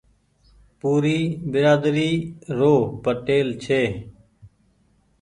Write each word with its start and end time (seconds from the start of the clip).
پوري 0.79 1.19
بيرآدري 1.51 2.11
رو 2.57 2.73
پٽيل 3.03 3.47
ڇي۔ 3.63 3.83